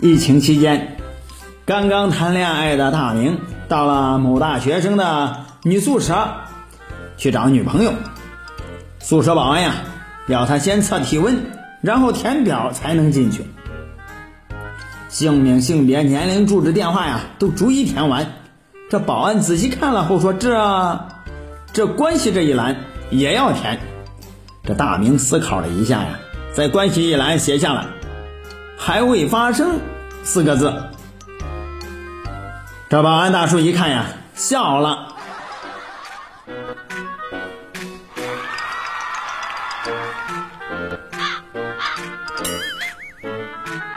[0.00, 0.96] 疫情期间，
[1.64, 6.28] 刚刚谈恋爱的大明到了某大学生的女宿舍
[7.16, 7.92] 去找女朋友。
[8.98, 9.74] 宿舍保安呀，
[10.26, 11.36] 要他先测体温，
[11.82, 13.44] 然后填表才能进去。
[15.08, 18.26] 姓名、性别、年龄、住址、电话呀，都逐一填完。
[18.90, 21.00] 这保安仔细看了后说：“这
[21.72, 22.76] 这关系这一栏
[23.10, 23.78] 也要填。”
[24.64, 26.18] 这大明思考了一下呀，
[26.52, 27.88] 在关系一栏写下了
[28.84, 29.78] “还未发生
[30.24, 30.74] 四个字。
[32.88, 35.14] 这保安大叔一看呀笑了。